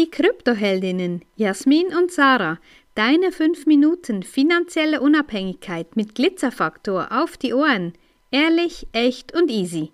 die 0.00 0.10
Kryptoheldinnen 0.10 1.20
Jasmin 1.36 1.88
und 1.94 2.10
Sarah. 2.10 2.58
Deine 2.94 3.32
5 3.32 3.66
Minuten 3.66 4.22
finanzielle 4.22 5.02
Unabhängigkeit 5.02 5.94
mit 5.94 6.14
Glitzerfaktor 6.14 7.08
auf 7.10 7.36
die 7.36 7.52
Ohren. 7.52 7.92
Ehrlich, 8.30 8.86
echt 8.92 9.34
und 9.34 9.50
easy. 9.50 9.92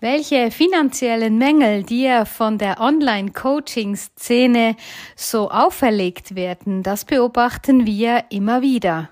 Welche 0.00 0.50
finanziellen 0.50 1.36
Mängel 1.36 1.82
dir 1.82 2.24
von 2.24 2.56
der 2.56 2.80
Online-Coaching-Szene 2.80 4.76
so 5.14 5.50
auferlegt 5.50 6.34
werden, 6.34 6.82
das 6.82 7.04
beobachten 7.04 7.84
wir 7.84 8.24
immer 8.30 8.62
wieder. 8.62 9.10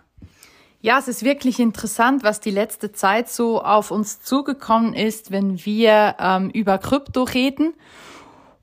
Ja, 0.81 0.99
es 0.99 1.09
ist 1.09 1.25
wirklich 1.25 1.61
interessant, 1.61 2.25
was 2.25 2.41
die 2.41 2.51
letzte 2.51 2.93
Zeit 2.93 3.29
so 3.29 3.63
auf 3.63 3.91
uns 3.91 4.23
zugekommen 4.23 4.95
ist, 4.95 5.31
wenn 5.31 5.63
wir 5.67 6.17
ähm, 6.19 6.49
über 6.49 6.79
Krypto 6.79 7.25
reden. 7.25 7.75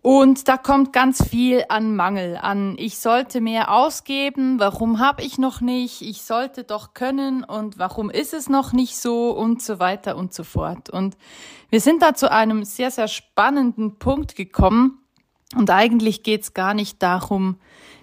Und 0.07 0.47
da 0.47 0.55
kommt 0.55 0.93
ganz 0.93 1.21
viel 1.21 1.65
an 1.67 1.93
Mangel, 1.97 2.37
an 2.41 2.77
ich 2.79 2.97
sollte 2.97 3.41
mehr 3.41 3.73
ausgeben, 3.73 4.57
warum 4.57 4.99
habe 4.99 5.21
ich 5.21 5.37
noch 5.37 5.59
nicht, 5.59 6.01
ich 6.01 6.21
sollte 6.21 6.63
doch 6.63 6.93
können 6.93 7.43
und 7.43 7.77
warum 7.77 8.09
ist 8.09 8.33
es 8.33 8.47
noch 8.47 8.71
nicht 8.71 8.95
so 8.95 9.31
und 9.31 9.61
so 9.61 9.79
weiter 9.79 10.15
und 10.15 10.33
so 10.33 10.45
fort. 10.45 10.89
Und 10.89 11.17
wir 11.69 11.81
sind 11.81 12.01
da 12.01 12.13
zu 12.13 12.31
einem 12.31 12.63
sehr, 12.63 12.89
sehr 12.89 13.09
spannenden 13.09 13.99
Punkt 13.99 14.37
gekommen. 14.37 14.99
Und 15.57 15.69
eigentlich 15.71 16.23
geht 16.23 16.43
es 16.43 16.53
gar 16.53 16.73
nicht 16.73 17.03
darum, 17.03 17.57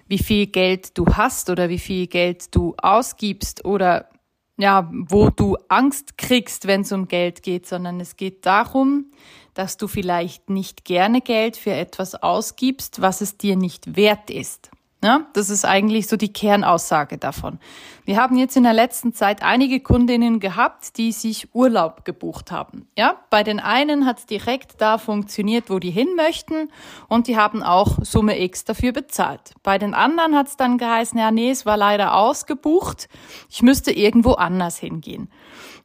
wie 0.07 0.19
viel 0.19 0.45
Geld 0.45 0.99
du 0.99 1.07
hast 1.07 1.49
oder 1.49 1.69
wie 1.69 1.79
viel 1.79 2.05
Geld 2.05 2.53
du 2.53 2.75
ausgibst 2.77 3.65
oder 3.65 4.09
ja, 4.57 4.89
wo 4.91 5.31
du 5.31 5.57
Angst 5.69 6.19
kriegst, 6.19 6.67
wenn 6.67 6.81
es 6.81 6.91
um 6.91 7.07
Geld 7.07 7.41
geht, 7.41 7.65
sondern 7.65 7.99
es 7.99 8.15
geht 8.15 8.45
darum, 8.45 9.07
dass 9.55 9.77
du 9.77 9.87
vielleicht 9.87 10.49
nicht 10.49 10.85
gerne 10.85 11.21
Geld 11.21 11.57
für 11.57 11.73
etwas 11.73 12.13
ausgibst, 12.13 13.01
was 13.01 13.21
es 13.21 13.37
dir 13.37 13.55
nicht 13.55 13.95
wert 13.95 14.29
ist. 14.29 14.69
Ja, 15.03 15.27
das 15.33 15.51
ist 15.51 15.65
eigentlich 15.65 16.07
so 16.07 16.17
die 16.17 16.33
Kernaussage 16.33 17.19
davon. 17.19 17.59
Wir 18.05 18.17
haben 18.17 18.37
jetzt 18.37 18.57
in 18.57 18.63
der 18.63 18.73
letzten 18.73 19.13
Zeit 19.13 19.43
einige 19.43 19.79
Kundinnen 19.79 20.39
gehabt, 20.39 20.97
die 20.97 21.11
sich 21.11 21.53
Urlaub 21.53 22.05
gebucht 22.05 22.51
haben. 22.51 22.87
Ja, 22.97 23.17
bei 23.29 23.43
den 23.43 23.59
einen 23.59 24.05
hat 24.05 24.19
es 24.19 24.25
direkt 24.25 24.81
da 24.81 24.97
funktioniert, 24.97 25.69
wo 25.69 25.77
die 25.79 25.91
hin 25.91 26.15
möchten 26.15 26.69
und 27.07 27.27
die 27.27 27.37
haben 27.37 27.61
auch 27.61 27.97
Summe 28.01 28.41
X 28.41 28.63
dafür 28.63 28.93
bezahlt. 28.93 29.53
Bei 29.61 29.77
den 29.77 29.93
anderen 29.93 30.35
hat 30.35 30.47
es 30.47 30.57
dann 30.57 30.77
geheißen, 30.77 31.19
ja, 31.19 31.29
nee, 31.29 31.51
es 31.51 31.65
war 31.65 31.77
leider 31.77 32.15
ausgebucht. 32.15 33.07
Ich 33.49 33.61
müsste 33.61 33.91
irgendwo 33.91 34.33
anders 34.33 34.77
hingehen. 34.77 35.29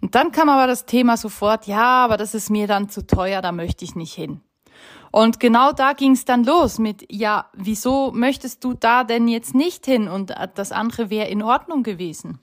Und 0.01 0.15
dann 0.15 0.33
kam 0.33 0.49
aber 0.49 0.67
das 0.67 0.87
Thema 0.87 1.19
sofort, 1.19 1.67
ja, 1.67 2.05
aber 2.05 2.17
das 2.17 2.35
ist 2.35 2.49
mir 2.49 2.67
dann 2.67 2.89
zu 2.89 3.07
teuer, 3.07 3.43
da 3.43 3.53
möchte 3.53 3.85
ich 3.85 3.95
nicht 3.95 4.15
hin. 4.15 4.41
Und 5.13 5.41
genau 5.41 5.73
da 5.73 5.93
ging 5.93 6.13
es 6.13 6.25
dann 6.25 6.45
los 6.45 6.79
mit, 6.79 7.05
ja, 7.11 7.47
wieso 7.53 8.13
möchtest 8.13 8.63
du 8.63 8.75
da 8.75 9.05
denn 9.05 9.27
jetzt 9.29 9.55
nicht 9.55 9.85
hin? 9.85 10.09
Und 10.09 10.33
das 10.55 10.73
andere 10.73 11.11
wäre 11.11 11.29
in 11.29 11.43
Ordnung 11.43 11.83
gewesen. 11.83 12.39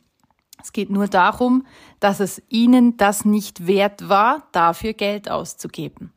Es 0.62 0.74
geht 0.74 0.90
nur 0.90 1.08
darum, 1.08 1.66
dass 2.00 2.20
es 2.20 2.42
ihnen 2.50 2.98
das 2.98 3.26
nicht 3.26 3.68
wert 3.68 4.10
war, 4.10 4.48
dafür 4.52 4.94
Geld 4.94 5.30
auszugeben. 5.30 6.12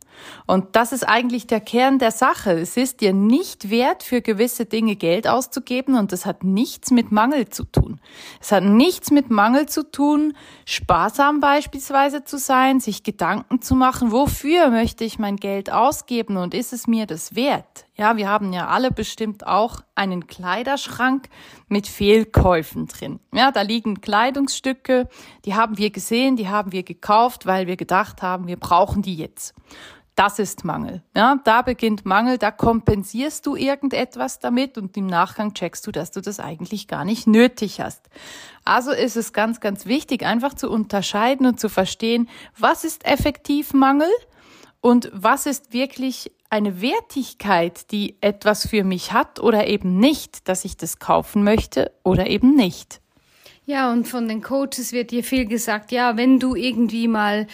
Und 0.47 0.77
das 0.77 0.93
ist 0.93 1.09
eigentlich 1.09 1.47
der 1.47 1.61
Kern 1.61 1.99
der 1.99 2.11
Sache. 2.11 2.53
Es 2.53 2.77
ist 2.77 3.01
dir 3.01 3.13
nicht 3.13 3.71
wert, 3.71 4.03
für 4.03 4.21
gewisse 4.21 4.67
Dinge 4.67 4.97
Geld 4.97 5.29
auszugeben 5.29 5.95
und 5.95 6.13
das 6.13 6.27
hat 6.27 6.45
nichts 6.45 6.91
mit 6.91 7.13
Mangel 7.13 7.49
zu 7.49 7.65
tun. 7.65 8.01
Es 8.41 8.53
hat 8.53 8.65
nichts 8.65 9.11
mit 9.11 9.31
Mangel 9.31 9.67
zu 9.67 9.91
tun, 9.91 10.35
sparsam 10.65 11.41
beispielsweise 11.41 12.25
zu 12.25 12.39
sein, 12.39 12.81
sich 12.81 13.03
Gedanken 13.03 13.63
zu 13.63 13.75
machen, 13.75 14.13
wofür 14.13 14.71
möchte 14.71 15.05
ich 15.05 15.19
mein 15.19 15.37
Geld 15.37 15.73
ausgeben 15.73 16.37
und 16.37 16.55
ist 16.55 16.73
es 16.73 16.87
mir 16.87 17.07
das 17.07 17.35
wert? 17.35 17.87
Ja, 18.01 18.17
wir 18.17 18.31
haben 18.31 18.55
ja 18.55 18.69
alle 18.69 18.91
bestimmt 18.91 19.47
auch 19.47 19.83
einen 19.95 20.27
Kleiderschrank 20.27 21.29
mit 21.69 21.87
Fehlkäufen 21.87 22.87
drin. 22.87 23.21
Ja, 23.35 23.51
da 23.53 23.61
liegen 23.61 24.01
Kleidungsstücke, 24.01 25.07
die 25.45 25.55
haben 25.55 25.77
wir 25.77 25.91
gesehen, 25.91 26.37
die 26.37 26.49
haben 26.49 26.73
wir 26.73 26.83
gekauft, 26.83 27.45
weil 27.45 27.67
wir 27.67 27.77
gedacht 27.77 28.23
haben, 28.23 28.47
wir 28.47 28.57
brauchen 28.57 29.03
die 29.03 29.17
jetzt. 29.17 29.55
Das 30.21 30.39
ist 30.39 30.67
Mangel. 30.67 31.03
Ja, 31.17 31.41
da 31.45 31.63
beginnt 31.63 32.05
Mangel, 32.05 32.37
da 32.37 32.51
kompensierst 32.51 33.47
du 33.47 33.57
irgendetwas 33.57 34.39
damit 34.39 34.77
und 34.77 34.95
im 34.99 35.07
Nachgang 35.07 35.55
checkst 35.55 35.87
du, 35.87 35.93
dass 35.93 36.11
du 36.11 36.21
das 36.21 36.41
eigentlich 36.41 36.89
gar 36.89 37.07
nicht 37.07 37.27
nötig 37.27 37.81
hast. 37.81 38.03
Also 38.63 38.91
ist 38.91 39.17
es 39.17 39.33
ganz, 39.33 39.61
ganz 39.61 39.87
wichtig, 39.87 40.27
einfach 40.27 40.53
zu 40.53 40.69
unterscheiden 40.69 41.47
und 41.47 41.59
zu 41.59 41.71
verstehen, 41.71 42.29
was 42.59 42.85
ist 42.85 43.07
effektiv 43.07 43.73
Mangel 43.73 44.11
und 44.83 45.11
was 45.15 45.47
ist 45.47 45.73
wirklich 45.73 46.31
eine 46.51 46.83
Wertigkeit, 46.83 47.91
die 47.91 48.17
etwas 48.21 48.69
für 48.69 48.85
mich 48.85 49.15
hat 49.15 49.41
oder 49.41 49.69
eben 49.69 49.97
nicht, 50.01 50.51
dass 50.51 50.67
ich 50.67 50.77
das 50.77 50.99
kaufen 50.99 51.45
möchte 51.45 51.93
oder 52.05 52.27
eben 52.27 52.55
nicht. 52.55 53.01
Ja, 53.65 53.91
und 53.91 54.07
von 54.07 54.29
den 54.29 54.43
Coaches 54.43 54.93
wird 54.93 55.13
dir 55.13 55.25
viel 55.25 55.47
gesagt, 55.47 55.93
ja, 55.93 56.19
wenn 56.19 56.39
du 56.39 56.57
irgendwie 56.57 57.09
mal 57.09 57.47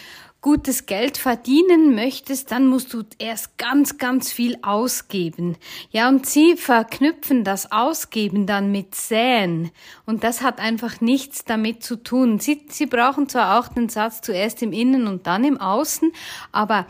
gutes 0.47 0.85
Geld 0.85 1.17
verdienen 1.17 1.93
möchtest, 1.93 2.51
dann 2.51 2.67
musst 2.67 2.93
du 2.93 3.03
erst 3.19 3.57
ganz, 3.57 3.97
ganz 3.97 4.31
viel 4.31 4.57
ausgeben. 4.61 5.57
Ja, 5.91 6.07
und 6.07 6.25
sie 6.25 6.55
verknüpfen 6.55 7.43
das 7.43 7.73
Ausgeben 7.73 8.47
dann 8.47 8.71
mit 8.71 8.95
Säen. 8.95 9.71
Und 10.05 10.23
das 10.23 10.41
hat 10.41 10.61
einfach 10.61 11.01
nichts 11.01 11.43
damit 11.43 11.83
zu 11.83 11.97
tun. 11.97 12.39
Sie, 12.39 12.65
sie 12.69 12.85
brauchen 12.85 13.27
zwar 13.27 13.59
auch 13.59 13.67
den 13.67 13.89
Satz 13.89 14.21
zuerst 14.21 14.63
im 14.63 14.71
Innen 14.71 15.07
und 15.07 15.27
dann 15.27 15.43
im 15.43 15.59
Außen, 15.59 16.13
aber 16.53 16.87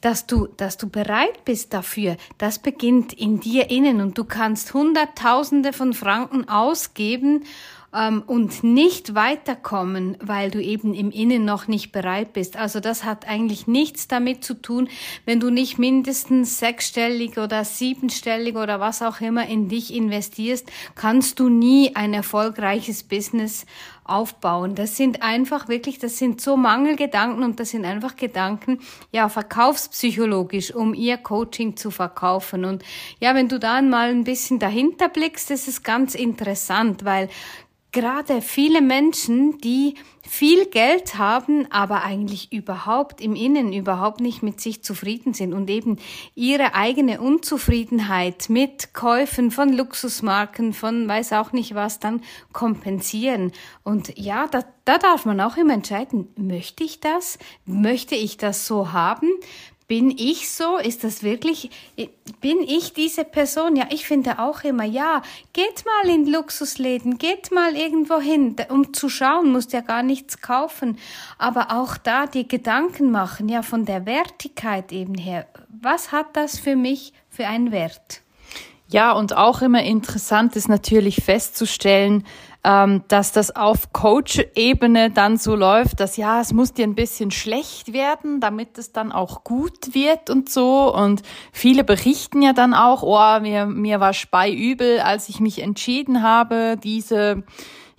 dass 0.00 0.28
du, 0.28 0.46
dass 0.46 0.76
du 0.76 0.88
bereit 0.88 1.44
bist 1.44 1.74
dafür, 1.74 2.16
das 2.38 2.60
beginnt 2.60 3.12
in 3.12 3.40
dir 3.40 3.70
innen 3.70 4.00
und 4.00 4.16
du 4.18 4.24
kannst 4.24 4.72
Hunderttausende 4.72 5.72
von 5.72 5.94
Franken 5.94 6.48
ausgeben 6.48 7.42
ähm, 7.94 8.22
und 8.26 8.62
nicht 8.62 9.14
weiterkommen, 9.14 10.16
weil 10.20 10.50
du 10.50 10.62
eben 10.62 10.94
im 10.94 11.10
Innen 11.10 11.44
noch 11.44 11.66
nicht 11.66 11.92
bereit 11.92 12.32
bist. 12.32 12.56
Also 12.56 12.80
das 12.80 13.04
hat 13.04 13.26
eigentlich 13.26 13.66
nichts 13.66 14.08
damit 14.08 14.44
zu 14.44 14.54
tun, 14.54 14.88
wenn 15.26 15.40
du 15.40 15.50
nicht 15.50 15.78
mindestens 15.78 16.58
sechsstellig 16.58 17.38
oder 17.38 17.64
siebenstellig 17.64 18.56
oder 18.56 18.80
was 18.80 19.02
auch 19.02 19.20
immer 19.20 19.46
in 19.46 19.68
dich 19.68 19.94
investierst, 19.94 20.70
kannst 20.94 21.40
du 21.40 21.48
nie 21.48 21.94
ein 21.96 22.14
erfolgreiches 22.14 23.02
Business 23.02 23.66
aufbauen. 24.04 24.74
Das 24.74 24.96
sind 24.96 25.22
einfach 25.22 25.68
wirklich, 25.68 25.98
das 25.98 26.18
sind 26.18 26.40
so 26.40 26.56
Mangelgedanken 26.56 27.44
und 27.44 27.60
das 27.60 27.70
sind 27.70 27.84
einfach 27.84 28.16
Gedanken, 28.16 28.80
ja, 29.12 29.28
verkaufspsychologisch, 29.28 30.74
um 30.74 30.94
ihr 30.94 31.16
Coaching 31.16 31.76
zu 31.76 31.90
verkaufen. 31.90 32.64
Und 32.64 32.82
ja, 33.20 33.34
wenn 33.34 33.48
du 33.48 33.58
dann 33.58 33.88
mal 33.88 34.10
ein 34.10 34.24
bisschen 34.24 34.58
dahinter 34.58 35.08
blickst, 35.08 35.50
ist 35.50 35.84
ganz 35.84 36.14
interessant, 36.14 37.04
weil 37.04 37.28
gerade 37.92 38.42
viele 38.42 38.80
Menschen, 38.80 39.58
die 39.58 39.94
viel 40.22 40.66
Geld 40.66 41.18
haben, 41.18 41.66
aber 41.72 42.04
eigentlich 42.04 42.52
überhaupt 42.52 43.20
im 43.20 43.34
Innen 43.34 43.72
überhaupt 43.72 44.20
nicht 44.20 44.44
mit 44.44 44.60
sich 44.60 44.84
zufrieden 44.84 45.34
sind 45.34 45.52
und 45.52 45.68
eben 45.68 45.98
ihre 46.36 46.74
eigene 46.74 47.20
Unzufriedenheit 47.20 48.48
mit 48.48 48.94
Käufen 48.94 49.50
von 49.50 49.72
Luxusmarken, 49.72 50.72
von 50.72 51.08
weiß 51.08 51.32
auch 51.32 51.52
nicht 51.52 51.74
was, 51.74 51.98
dann 51.98 52.22
kompensieren. 52.52 53.50
Und 53.82 54.16
ja, 54.16 54.46
da, 54.46 54.64
da 54.84 54.98
darf 54.98 55.24
man 55.24 55.40
auch 55.40 55.56
immer 55.56 55.74
entscheiden, 55.74 56.28
möchte 56.36 56.84
ich 56.84 57.00
das? 57.00 57.38
Möchte 57.64 58.14
ich 58.14 58.36
das 58.36 58.66
so 58.66 58.92
haben? 58.92 59.28
Bin 59.90 60.12
ich 60.16 60.48
so? 60.48 60.78
Ist 60.78 61.02
das 61.02 61.24
wirklich, 61.24 61.68
bin 62.40 62.60
ich 62.60 62.92
diese 62.92 63.24
Person? 63.24 63.74
Ja, 63.74 63.88
ich 63.90 64.06
finde 64.06 64.38
auch 64.38 64.62
immer, 64.62 64.84
ja, 64.84 65.20
geht 65.52 65.84
mal 65.84 66.14
in 66.14 66.28
Luxusläden, 66.28 67.18
geht 67.18 67.50
mal 67.50 67.74
irgendwo 67.74 68.20
hin, 68.20 68.54
um 68.68 68.94
zu 68.94 69.08
schauen, 69.08 69.50
musst 69.50 69.72
ja 69.72 69.80
gar 69.80 70.04
nichts 70.04 70.40
kaufen. 70.40 70.96
Aber 71.38 71.72
auch 71.72 71.96
da 71.96 72.28
die 72.28 72.46
Gedanken 72.46 73.10
machen, 73.10 73.48
ja, 73.48 73.62
von 73.62 73.84
der 73.84 74.06
Wertigkeit 74.06 74.92
eben 74.92 75.14
her. 75.14 75.48
Was 75.82 76.12
hat 76.12 76.36
das 76.36 76.56
für 76.56 76.76
mich 76.76 77.12
für 77.28 77.48
einen 77.48 77.72
Wert? 77.72 78.22
Ja, 78.92 79.12
und 79.12 79.36
auch 79.36 79.62
immer 79.62 79.84
interessant 79.84 80.56
ist 80.56 80.68
natürlich 80.68 81.22
festzustellen, 81.22 82.24
ähm, 82.64 83.04
dass 83.06 83.30
das 83.30 83.54
auf 83.54 83.92
Coach-Ebene 83.92 85.10
dann 85.12 85.36
so 85.36 85.54
läuft, 85.54 86.00
dass 86.00 86.16
ja, 86.16 86.40
es 86.40 86.52
muss 86.52 86.72
dir 86.72 86.86
ein 86.86 86.96
bisschen 86.96 87.30
schlecht 87.30 87.92
werden, 87.92 88.40
damit 88.40 88.78
es 88.78 88.90
dann 88.90 89.12
auch 89.12 89.44
gut 89.44 89.94
wird 89.94 90.28
und 90.28 90.50
so. 90.50 90.92
Und 90.92 91.22
viele 91.52 91.84
berichten 91.84 92.42
ja 92.42 92.52
dann 92.52 92.74
auch, 92.74 93.04
oh, 93.04 93.40
mir, 93.40 93.66
mir 93.66 94.00
war 94.00 94.12
speiübel, 94.12 94.98
als 94.98 95.28
ich 95.28 95.38
mich 95.38 95.62
entschieden 95.62 96.24
habe, 96.24 96.76
diese 96.82 97.44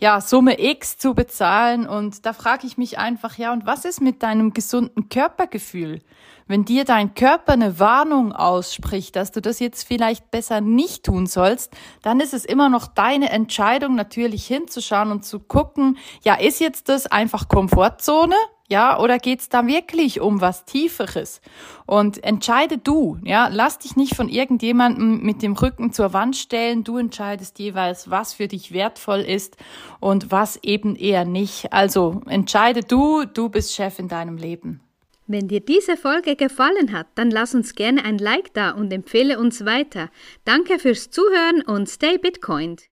ja, 0.02 0.20
Summe 0.20 0.60
X 0.60 0.98
zu 0.98 1.14
bezahlen. 1.14 1.88
Und 1.88 2.26
da 2.26 2.34
frage 2.34 2.66
ich 2.66 2.78
mich 2.78 2.98
einfach, 2.98 3.38
ja, 3.38 3.54
und 3.54 3.66
was 3.66 3.86
ist 3.86 4.02
mit 4.02 4.24
deinem 4.24 4.52
gesunden 4.52 5.10
Körpergefühl? 5.10 6.02
Wenn 6.48 6.66
dir 6.66 6.84
dein 6.84 7.14
Körper 7.14 7.54
eine 7.54 7.80
Warnung 7.80 8.34
ausspricht, 8.34 9.16
dass 9.16 9.32
du 9.32 9.42
das 9.42 9.60
jetzt 9.60 9.88
vielleicht 9.88 10.32
besser 10.32 10.60
nicht 10.60 11.06
tun 11.06 11.28
sollst, 11.28 11.72
dann 12.02 12.20
ist 12.20 12.34
es 12.34 12.46
immer 12.46 12.68
noch 12.68 12.88
deine 12.88 13.30
Entscheidung, 13.30 13.96
natürlich 13.96 14.46
hinzuschauen 14.48 15.12
und 15.12 15.24
zu 15.24 15.40
gucken, 15.40 15.98
ja, 16.24 16.34
ist 16.34 16.60
jetzt 16.60 16.90
das 16.90 17.08
einfach 17.08 17.48
Komfortzone? 17.48 18.36
Ja, 18.72 18.98
oder 18.98 19.18
geht's 19.20 19.50
da 19.50 19.68
wirklich 19.68 20.22
um 20.22 20.40
was 20.40 20.64
Tieferes? 20.64 21.42
Und 21.86 22.24
entscheide 22.24 22.78
du, 22.78 23.18
ja, 23.22 23.50
lass 23.52 23.80
dich 23.80 23.98
nicht 23.98 24.16
von 24.16 24.30
irgendjemandem 24.30 25.22
mit 25.24 25.42
dem 25.42 25.58
Rücken 25.58 25.92
zur 25.92 26.14
Wand 26.14 26.38
stellen. 26.38 26.86
Du 26.86 26.98
entscheidest 26.98 27.60
jeweils, 27.60 28.10
was 28.10 28.34
für 28.34 28.48
dich 28.48 28.72
wertvoll 28.72 29.20
ist 29.20 29.58
und 30.00 30.32
was 30.32 30.56
eben 30.64 30.96
eher 30.96 31.26
nicht. 31.26 31.74
Also 31.74 32.22
entscheide 32.28 32.80
du, 32.80 33.26
du 33.26 33.50
bist 33.50 33.76
Chef 33.76 34.00
in 34.00 34.08
deinem 34.08 34.38
Leben. 34.38 34.80
Wenn 35.28 35.50
dir 35.50 35.60
diese 35.60 35.98
Folge 35.98 36.38
gefallen 36.38 36.94
hat, 36.94 37.08
dann 37.16 37.30
lass 37.30 37.54
uns 37.54 37.76
gerne 37.76 38.06
ein 38.06 38.20
Like 38.20 38.54
da 38.54 38.72
und 38.72 38.94
empfehle 38.94 39.38
uns 39.38 39.66
weiter. 39.66 40.10
Danke 40.46 40.80
fürs 40.80 41.10
Zuhören 41.10 41.62
und 41.62 41.90
stay 41.90 42.18
Bitcoined. 42.18 42.84